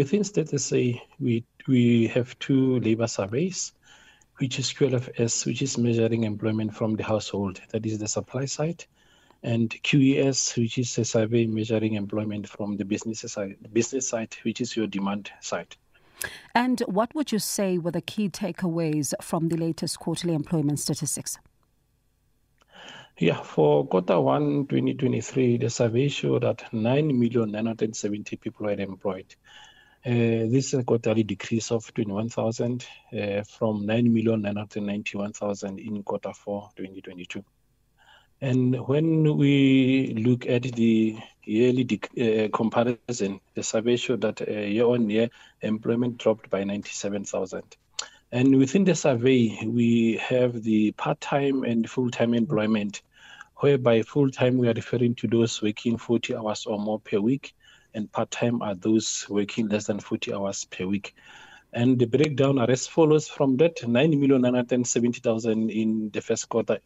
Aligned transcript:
within 0.00 0.24
State 0.24 0.58
SA, 0.58 0.98
we, 1.18 1.44
we 1.68 2.06
have 2.06 2.38
two 2.38 2.80
labor 2.80 3.06
surveys, 3.06 3.74
which 4.38 4.58
is 4.58 4.72
QLFS, 4.72 5.44
which 5.44 5.60
is 5.60 5.76
measuring 5.76 6.24
employment 6.24 6.74
from 6.74 6.96
the 6.96 7.04
household, 7.04 7.60
that 7.68 7.84
is 7.84 7.98
the 7.98 8.08
supply 8.08 8.46
side, 8.46 8.82
and 9.42 9.68
QES, 9.82 10.56
which 10.56 10.78
is 10.78 10.96
a 10.96 11.04
survey 11.04 11.44
measuring 11.44 11.96
employment 11.96 12.48
from 12.48 12.78
the 12.78 12.84
business 12.86 13.20
side, 13.30 13.56
business 13.74 14.08
side, 14.08 14.34
which 14.42 14.62
is 14.62 14.74
your 14.74 14.86
demand 14.86 15.30
side. 15.42 15.76
And 16.54 16.80
what 16.86 17.14
would 17.14 17.30
you 17.30 17.38
say 17.38 17.76
were 17.76 17.90
the 17.90 18.00
key 18.00 18.30
takeaways 18.30 19.12
from 19.20 19.50
the 19.50 19.58
latest 19.58 19.98
quarterly 19.98 20.32
employment 20.32 20.80
statistics? 20.80 21.38
Yeah, 23.18 23.42
for 23.42 23.86
quarter 23.86 24.18
one 24.18 24.66
2023, 24.66 25.58
the 25.58 25.68
survey 25.68 26.08
showed 26.08 26.44
that 26.44 26.72
9,970 26.72 28.36
people 28.36 28.64
were 28.64 28.72
employed. 28.72 29.34
Uh, 30.04 30.48
this 30.48 30.72
is 30.72 30.74
a 30.74 30.84
quarterly 30.84 31.24
decrease 31.24 31.70
of 31.70 31.92
21,000 31.92 32.86
uh, 33.12 33.42
from 33.42 33.86
9,991,000 33.86 35.78
in 35.78 36.02
quarter 36.02 36.32
four 36.32 36.70
2022. 36.76 37.44
And 38.40 38.80
when 38.88 39.36
we 39.36 40.14
look 40.16 40.46
at 40.46 40.62
the 40.62 41.18
yearly 41.44 42.00
uh, 42.18 42.48
comparison, 42.56 43.40
the 43.54 43.62
survey 43.62 43.96
showed 43.96 44.22
that 44.22 44.40
year 44.48 44.86
on 44.86 45.10
year 45.10 45.28
employment 45.60 46.16
dropped 46.16 46.48
by 46.48 46.64
97,000. 46.64 47.62
And 48.32 48.56
within 48.56 48.84
the 48.84 48.94
survey, 48.94 49.58
we 49.66 50.16
have 50.16 50.62
the 50.62 50.92
part 50.92 51.20
time 51.20 51.64
and 51.64 51.90
full 51.90 52.10
time 52.10 52.32
employment, 52.32 53.02
whereby 53.56 54.00
full 54.00 54.30
time 54.30 54.56
we 54.56 54.68
are 54.68 54.72
referring 54.72 55.16
to 55.16 55.26
those 55.28 55.60
working 55.60 55.98
40 55.98 56.36
hours 56.36 56.64
or 56.64 56.78
more 56.78 57.00
per 57.00 57.20
week, 57.20 57.54
and 57.94 58.10
part 58.12 58.30
time 58.30 58.62
are 58.62 58.74
those 58.74 59.26
working 59.28 59.68
less 59.68 59.86
than 59.86 60.00
40 60.00 60.34
hours 60.34 60.64
per 60.64 60.86
week. 60.86 61.14
And 61.72 61.98
the 61.98 62.06
breakdown 62.06 62.58
are 62.58 62.70
as 62.70 62.86
follows 62.86 63.28
from 63.28 63.56
that 63.58 63.76
9,970,000 63.76 65.70
in 65.70 66.10
the 66.10 66.20
first 66.20 66.48
quarter. 66.48 66.78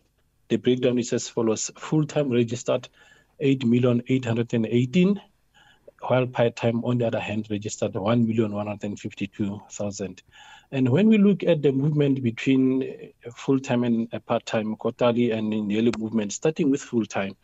The 0.48 0.56
breakdown 0.56 0.98
is 0.98 1.12
as 1.12 1.28
follows. 1.28 1.70
Full-time 1.76 2.30
registered 2.30 2.88
8,818 3.40 5.20
while 6.08 6.26
part-time 6.26 6.84
on 6.84 6.98
the 6.98 7.06
other 7.06 7.20
hand 7.20 7.46
registered 7.50 7.94
1,152,000 7.94 10.20
and 10.72 10.88
when 10.88 11.08
we 11.08 11.18
look 11.18 11.42
at 11.42 11.60
the 11.62 11.72
movement 11.72 12.22
between 12.22 13.12
full-time 13.34 13.82
and 13.84 14.08
part-time 14.26 14.76
quarterly 14.76 15.30
and 15.30 15.54
in 15.54 15.70
yearly 15.70 15.92
movement 15.98 16.32
starting 16.32 16.70
with 16.70 16.82
full-time 16.82 17.34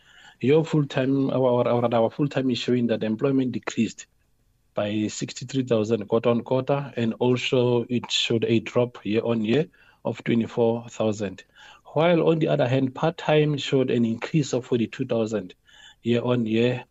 your 0.40 0.64
full-time 0.64 1.30
our, 1.30 1.68
our, 1.68 1.94
our 1.94 2.10
full-time 2.10 2.50
is 2.50 2.58
showing 2.58 2.86
that 2.86 3.02
employment 3.02 3.52
decreased 3.52 4.06
by 4.74 5.06
63,000 5.06 6.06
quarter 6.08 6.30
on 6.30 6.42
quarter 6.42 6.92
and 6.96 7.14
also 7.18 7.84
it 7.88 8.10
showed 8.10 8.44
a 8.44 8.60
drop 8.60 9.04
year 9.04 9.22
on 9.24 9.44
year 9.44 9.66
of 10.04 10.22
24,000 10.24 11.44
while 11.92 12.28
on 12.28 12.38
the 12.38 12.48
other 12.48 12.68
hand, 12.68 12.94
part-time 12.94 13.56
showed 13.56 13.90
an 13.90 14.04
increase 14.04 14.52
of 14.52 14.64
42,000 14.66 15.54
year 16.02 16.22
on 16.22 16.46
year, 16.46 16.84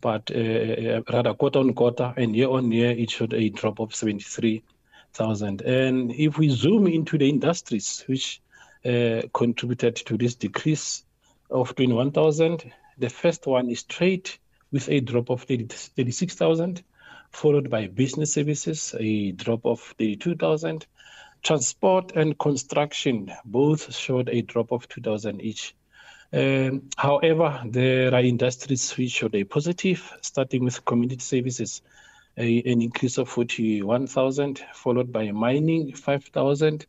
but 0.00 0.30
uh, 0.30 0.38
uh, 0.38 1.02
rather 1.12 1.34
quarter 1.34 1.58
on 1.58 1.74
quarter 1.74 2.14
and 2.16 2.36
year 2.36 2.48
on 2.48 2.70
year, 2.70 2.90
it 2.90 3.10
showed 3.10 3.34
a 3.34 3.48
drop 3.48 3.80
of 3.80 3.94
73,000. 3.94 5.62
And 5.62 6.12
if 6.12 6.38
we 6.38 6.48
zoom 6.50 6.86
into 6.86 7.18
the 7.18 7.28
industries 7.28 8.04
which 8.06 8.40
uh, 8.84 9.22
contributed 9.32 9.96
to 9.96 10.16
this 10.16 10.36
decrease 10.36 11.04
of 11.50 11.74
21,000, 11.74 12.72
the 12.98 13.10
first 13.10 13.46
one 13.46 13.70
is 13.70 13.82
trade 13.82 14.30
with 14.72 14.88
a 14.88 15.00
drop 15.00 15.30
of 15.30 15.42
36,000, 15.42 16.82
followed 17.30 17.70
by 17.70 17.86
business 17.86 18.34
services, 18.34 18.94
a 18.98 19.32
drop 19.32 19.64
of 19.64 19.80
32,000, 19.98 20.86
Transport 21.44 22.12
and 22.16 22.38
construction 22.38 23.30
both 23.44 23.94
showed 23.94 24.30
a 24.30 24.40
drop 24.40 24.72
of 24.72 24.88
2,000 24.88 25.42
each. 25.42 25.74
Um, 26.32 26.88
however, 26.96 27.62
there 27.66 28.14
are 28.14 28.22
industries 28.22 28.96
which 28.96 29.10
showed 29.10 29.34
a 29.34 29.44
positive, 29.44 30.10
starting 30.22 30.64
with 30.64 30.82
community 30.86 31.20
services, 31.20 31.82
a, 32.38 32.62
an 32.62 32.80
increase 32.80 33.18
of 33.18 33.28
41,000, 33.28 34.64
followed 34.72 35.12
by 35.12 35.30
mining, 35.32 35.92
5,000, 35.92 36.86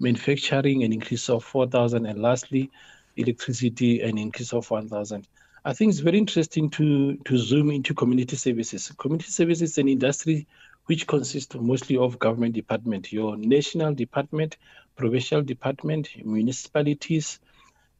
manufacturing, 0.00 0.84
an 0.84 0.94
increase 0.94 1.28
of 1.28 1.44
4,000, 1.44 2.06
and 2.06 2.22
lastly, 2.22 2.70
electricity, 3.14 4.00
an 4.00 4.16
increase 4.16 4.54
of 4.54 4.70
1,000. 4.70 5.28
I 5.68 5.74
think 5.74 5.90
it's 5.90 6.00
very 6.00 6.16
interesting 6.16 6.70
to, 6.70 7.18
to 7.26 7.36
zoom 7.36 7.70
into 7.70 7.92
community 7.92 8.36
services. 8.36 8.90
Community 8.96 9.30
services 9.30 9.72
is 9.72 9.76
an 9.76 9.86
industry 9.86 10.46
which 10.86 11.06
consists 11.06 11.54
mostly 11.54 11.98
of 11.98 12.18
government 12.18 12.54
department, 12.54 13.12
your 13.12 13.36
national 13.36 13.92
department, 13.92 14.56
provincial 14.96 15.42
department, 15.42 16.08
municipalities, 16.24 17.38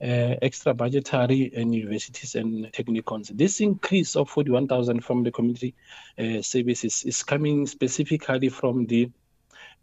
uh, 0.01 0.41
extra 0.41 0.73
budgetary 0.73 1.53
and 1.55 1.75
universities 1.75 2.37
and 2.37 2.73
technicons. 2.73 3.37
This 3.37 3.61
increase 3.61 4.17
of 4.17 4.31
41,000 4.31 5.05
from 5.05 5.23
the 5.23 5.31
community 5.31 5.75
uh, 6.19 6.41
services 6.41 7.03
is 7.05 7.23
coming 7.23 7.67
specifically 7.67 8.49
from 8.49 8.87
the 8.87 9.11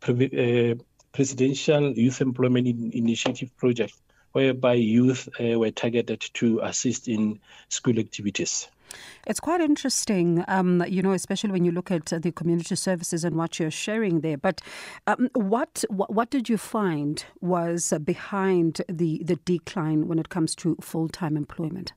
uh, 0.08 0.74
Presidential 1.12 1.92
Youth 1.92 2.20
Employment 2.20 2.96
Initiative 2.96 3.56
project, 3.58 3.94
whereby 4.36 4.74
youth 4.74 5.30
uh, 5.40 5.58
were 5.58 5.72
targeted 5.72 6.20
to 6.34 6.60
assist 6.62 7.08
in 7.08 7.40
school 7.70 7.98
activities. 7.98 8.68
It's 9.26 9.40
quite 9.40 9.62
interesting, 9.62 10.44
um, 10.50 10.84
you 10.88 11.02
know, 11.02 11.14
especially 11.14 11.52
when 11.52 11.64
you 11.64 11.72
look 11.72 11.90
at 11.90 12.08
the 12.08 12.32
community 12.32 12.76
services 12.76 13.24
and 13.24 13.36
what 13.38 13.60
you're 13.60 13.72
sharing 13.72 14.20
there. 14.20 14.38
But 14.38 14.62
um, 15.08 15.30
what, 15.34 15.86
what, 15.90 16.14
what 16.14 16.30
did 16.30 16.50
you 16.50 16.58
find 16.58 17.26
was 17.40 17.94
behind 18.04 18.82
the 18.90 19.22
the 19.24 19.38
decline 19.38 20.08
when 20.08 20.20
it 20.20 20.30
comes 20.30 20.54
to 20.58 20.76
full 20.82 21.08
time 21.08 21.38
employment? 21.38 21.94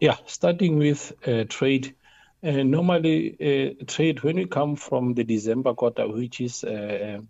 Yeah, 0.00 0.16
starting 0.26 0.78
with 0.78 1.12
uh, 1.26 1.44
trade. 1.48 1.94
Uh, 2.42 2.62
normally, 2.62 3.76
uh, 3.80 3.84
trade 3.86 4.22
when 4.22 4.36
we 4.36 4.46
come 4.46 4.76
from 4.76 5.14
the 5.14 5.24
December 5.24 5.74
quarter, 5.74 6.08
which 6.08 6.40
is 6.40 6.64
uh, 6.64 7.20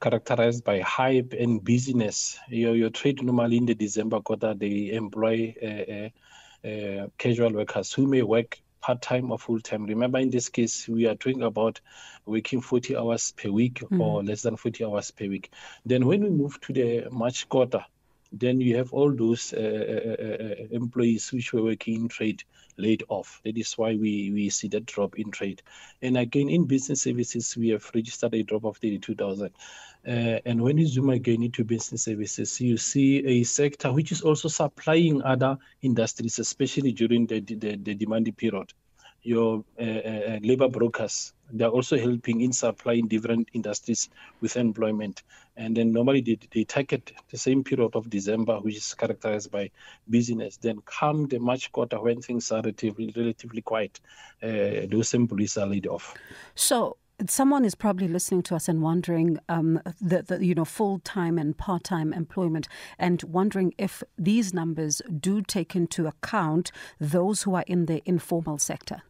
characterized 0.00 0.64
by 0.64 0.80
hype 0.80 1.34
and 1.38 1.62
busyness. 1.62 2.38
Your, 2.48 2.74
your 2.74 2.90
trade 2.90 3.22
normally 3.22 3.58
in 3.58 3.66
the 3.66 3.74
December 3.74 4.20
quarter, 4.20 4.54
they 4.54 4.90
employ 4.92 5.54
uh, 5.62 6.66
uh, 6.66 6.68
uh, 6.68 7.06
casual 7.18 7.52
workers 7.52 7.92
who 7.92 8.06
may 8.06 8.22
work 8.22 8.60
part 8.80 9.02
time 9.02 9.30
or 9.30 9.38
full 9.38 9.60
time. 9.60 9.84
Remember, 9.84 10.18
in 10.18 10.30
this 10.30 10.48
case, 10.48 10.88
we 10.88 11.06
are 11.06 11.14
talking 11.14 11.42
about 11.42 11.80
working 12.24 12.60
40 12.60 12.96
hours 12.96 13.32
per 13.32 13.50
week 13.50 13.80
mm-hmm. 13.80 14.00
or 14.00 14.22
less 14.22 14.42
than 14.42 14.56
40 14.56 14.84
hours 14.84 15.10
per 15.10 15.26
week. 15.28 15.50
Then, 15.84 16.06
when 16.06 16.22
we 16.22 16.30
move 16.30 16.60
to 16.62 16.72
the 16.72 17.08
March 17.10 17.48
quarter, 17.48 17.84
then 18.32 18.60
you 18.60 18.76
have 18.76 18.92
all 18.92 19.12
those 19.12 19.52
uh, 19.52 19.58
uh, 19.58 20.24
uh, 20.24 20.66
employees 20.70 21.32
which 21.32 21.52
were 21.52 21.62
working 21.62 21.94
in 22.02 22.08
trade 22.08 22.42
laid 22.76 23.02
off. 23.08 23.40
That 23.44 23.58
is 23.58 23.76
why 23.76 23.96
we, 23.96 24.30
we 24.30 24.50
see 24.50 24.68
that 24.68 24.86
drop 24.86 25.18
in 25.18 25.30
trade. 25.30 25.62
And 26.02 26.16
again, 26.16 26.48
in 26.48 26.64
business 26.64 27.02
services, 27.02 27.56
we 27.56 27.68
have 27.70 27.90
registered 27.94 28.34
a 28.34 28.42
drop 28.42 28.64
of 28.64 28.76
32,000. 28.78 29.50
Uh, 30.06 30.10
and 30.46 30.62
when 30.62 30.78
you 30.78 30.86
zoom 30.86 31.10
again 31.10 31.42
into 31.42 31.64
business 31.64 32.04
services, 32.04 32.60
you 32.60 32.76
see 32.76 33.24
a 33.26 33.42
sector 33.42 33.92
which 33.92 34.12
is 34.12 34.22
also 34.22 34.48
supplying 34.48 35.22
other 35.22 35.58
industries, 35.82 36.38
especially 36.38 36.92
during 36.92 37.26
the, 37.26 37.40
the, 37.40 37.76
the 37.76 37.94
demanding 37.94 38.34
period 38.34 38.72
your 39.22 39.64
uh, 39.78 39.82
uh, 39.82 40.38
labor 40.42 40.68
brokers. 40.68 41.32
They're 41.52 41.68
also 41.68 41.98
helping 41.98 42.40
in 42.40 42.52
supplying 42.52 43.08
different 43.08 43.48
industries 43.52 44.08
with 44.40 44.56
employment. 44.56 45.22
And 45.56 45.76
then 45.76 45.92
normally 45.92 46.20
they, 46.20 46.38
they 46.52 46.64
target 46.64 47.12
the 47.30 47.38
same 47.38 47.64
period 47.64 47.94
of 47.94 48.08
December, 48.08 48.58
which 48.60 48.76
is 48.76 48.94
characterized 48.94 49.50
by 49.50 49.70
business. 50.08 50.56
Then 50.56 50.80
come 50.86 51.26
the 51.28 51.38
March 51.38 51.70
quarter 51.72 52.00
when 52.00 52.22
things 52.22 52.50
are 52.52 52.62
relatively, 52.62 53.12
relatively 53.16 53.62
quiet, 53.62 54.00
uh, 54.42 54.86
those 54.90 55.14
employees 55.14 55.56
are 55.58 55.66
laid 55.66 55.86
off. 55.86 56.14
So 56.54 56.96
someone 57.28 57.64
is 57.64 57.74
probably 57.74 58.08
listening 58.08 58.42
to 58.44 58.56
us 58.56 58.68
and 58.68 58.82
wondering 58.82 59.38
um, 59.48 59.80
the, 60.00 60.22
the 60.22 60.44
you 60.44 60.54
know 60.54 60.64
full 60.64 61.00
time 61.00 61.38
and 61.38 61.56
part 61.56 61.84
time 61.84 62.12
employment, 62.12 62.68
and 62.98 63.22
wondering 63.24 63.74
if 63.78 64.02
these 64.16 64.54
numbers 64.54 65.02
do 65.18 65.42
take 65.42 65.76
into 65.76 66.06
account 66.06 66.72
those 66.98 67.42
who 67.42 67.54
are 67.54 67.64
in 67.66 67.86
the 67.86 68.02
informal 68.06 68.58
sector. 68.58 69.02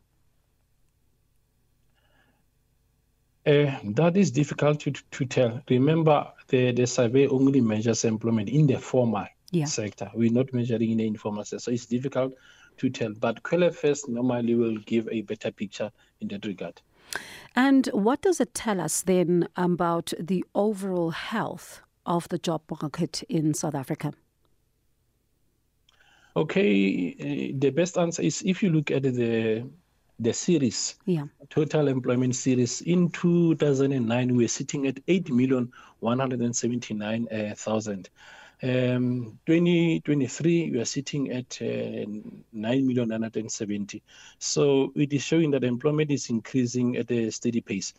Uh, 3.51 3.77
that 3.83 4.17
is 4.17 4.31
difficult 4.31 4.79
to, 4.79 4.93
to 5.11 5.25
tell. 5.25 5.61
Remember, 5.69 6.25
the, 6.49 6.71
the 6.71 6.87
survey 6.87 7.27
only 7.27 7.61
measures 7.61 8.05
employment 8.05 8.49
in 8.49 8.69
the 8.69 8.79
formal 8.79 9.27
yeah. 9.51 9.65
sector. 9.65 10.09
We're 10.15 10.31
not 10.31 10.55
measuring 10.55 10.93
in 10.93 10.99
the 10.99 11.07
informal 11.09 11.45
sector. 11.45 11.59
So 11.59 11.73
it's 11.73 11.87
difficult 11.87 12.35
to 12.77 12.91
tell. 12.91 13.13
But 13.13 13.43
QLFS 13.43 14.09
normally 14.09 14.55
will 14.55 14.77
give 14.77 15.09
a 15.11 15.23
better 15.23 15.51
picture 15.51 15.91
in 16.21 16.29
that 16.29 16.47
regard. 16.47 16.81
And 17.57 17.89
what 17.89 18.23
does 18.23 18.41
it 18.41 18.55
tell 18.55 18.81
us 18.81 19.03
then 19.03 19.49
about 19.57 20.13
the 20.21 20.45
overall 20.55 21.11
health 21.11 21.83
of 22.07 22.29
the 22.29 22.39
job 22.39 22.63
market 22.71 23.25
in 23.29 23.53
South 23.55 23.75
Africa? 23.75 24.13
Okay, 26.37 27.17
uh, 27.19 27.59
the 27.59 27.71
best 27.71 27.99
answer 27.99 28.23
is 28.23 28.43
if 28.47 28.63
you 28.63 28.71
look 28.71 28.93
at 28.93 29.03
the 29.03 29.65
the 30.21 30.33
series, 30.35 30.97
yeah. 31.07 31.25
total 31.49 31.89
employment 31.89 32.37
series 32.37 32.83
in 32.83 33.09
2009, 33.11 34.37
we 34.37 34.45
were 34.45 34.49
sitting 34.49 34.87
at 34.87 35.01
8 35.09 35.33
million 35.33 35.73
179,000. 36.01 38.11
Um, 38.63 39.39
2023, 39.47 40.73
we 40.73 40.79
are 40.79 40.85
sitting 40.85 41.31
at 41.31 41.59
uh, 41.63 42.05
9 42.53 42.87
million 42.87 43.09
970. 43.09 44.03
So 44.39 44.93
it 44.95 45.15
is 45.15 45.23
showing 45.23 45.53
that 45.53 45.65
employment 45.65 46.11
is 46.11 46.29
increasing 46.29 46.99
at 46.99 47.11
a 47.11 47.31
steady 47.31 47.63
pace. 47.63 47.95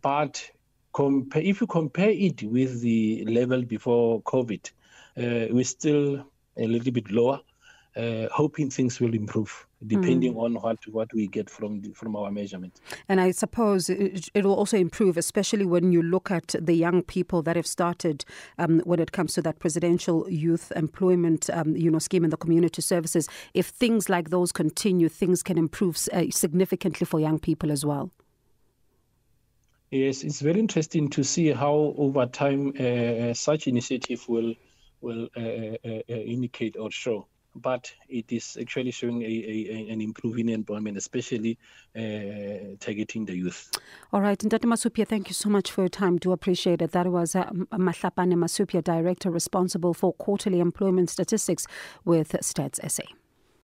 But 0.00 0.48
compare, 0.92 1.42
if 1.42 1.60
you 1.60 1.66
compare 1.66 2.10
it 2.10 2.40
with 2.44 2.82
the 2.82 3.24
level 3.24 3.62
before 3.62 4.22
COVID, 4.22 4.70
uh, 5.16 5.52
we're 5.52 5.64
still 5.64 6.24
a 6.56 6.68
little 6.68 6.92
bit 6.92 7.10
lower 7.10 7.40
uh, 7.96 8.28
hoping 8.32 8.70
things 8.70 9.00
will 9.00 9.14
improve 9.14 9.66
depending 9.86 10.34
mm. 10.34 10.42
on 10.42 10.54
what 10.54 10.86
what 10.88 11.12
we 11.12 11.26
get 11.26 11.50
from 11.50 11.80
the, 11.80 11.92
from 11.92 12.16
our 12.16 12.30
measurement. 12.30 12.80
And 13.08 13.20
I 13.20 13.30
suppose 13.30 13.88
it, 13.88 14.28
it, 14.34 14.44
will 14.44 14.54
also 14.54 14.76
improve, 14.76 15.16
especially 15.16 15.64
when 15.64 15.92
you 15.92 16.02
look 16.02 16.30
at 16.30 16.54
the 16.58 16.74
young 16.74 17.02
people 17.02 17.42
that 17.42 17.56
have 17.56 17.66
started 17.66 18.24
um, 18.58 18.80
when 18.80 19.00
it 19.00 19.12
comes 19.12 19.34
to 19.34 19.42
that 19.42 19.58
presidential 19.58 20.28
youth 20.30 20.72
employment 20.76 21.50
um, 21.50 21.76
you 21.76 21.90
know 21.90 21.98
scheme 21.98 22.24
and 22.24 22.32
the 22.32 22.36
community 22.36 22.82
services. 22.82 23.28
If 23.52 23.66
things 23.66 24.08
like 24.08 24.30
those 24.30 24.52
continue, 24.52 25.08
things 25.08 25.42
can 25.42 25.58
improve 25.58 25.96
uh, 26.12 26.30
significantly 26.30 27.06
for 27.06 27.20
young 27.20 27.38
people 27.38 27.70
as 27.70 27.84
well. 27.84 28.10
Yes, 29.90 30.24
it's 30.24 30.40
very 30.40 30.58
interesting 30.58 31.08
to 31.10 31.22
see 31.22 31.52
how 31.52 31.94
over 31.96 32.26
time 32.26 32.72
uh, 32.78 33.34
such 33.34 33.68
initiative 33.68 34.28
will 34.28 34.54
will 35.00 35.28
uh, 35.36 35.40
uh, 35.40 36.02
uh 36.08 36.14
indicate 36.14 36.76
or 36.78 36.90
show 36.90 37.26
but 37.56 37.92
it 38.08 38.30
is 38.32 38.56
actually 38.60 38.90
showing 38.90 39.22
a, 39.22 39.26
a, 39.26 39.88
an 39.90 40.00
improving 40.00 40.48
employment, 40.48 40.96
especially 40.96 41.58
uh, 41.96 42.76
targeting 42.80 43.24
the 43.24 43.36
youth. 43.36 43.70
All 44.12 44.20
right, 44.20 44.38
Ndate 44.38 44.64
Masupia, 44.64 45.06
thank 45.06 45.28
you 45.28 45.34
so 45.34 45.48
much 45.48 45.70
for 45.70 45.82
your 45.82 45.88
time. 45.88 46.18
Do 46.18 46.32
appreciate 46.32 46.82
it. 46.82 46.92
That 46.92 47.08
was 47.08 47.34
uh, 47.34 47.44
Mahlapane 47.72 48.34
Masupia, 48.34 48.82
Director 48.82 49.30
responsible 49.30 49.94
for 49.94 50.12
quarterly 50.14 50.60
employment 50.60 51.10
statistics 51.10 51.66
with 52.04 52.32
Stats 52.32 52.78
SA. 52.90 53.04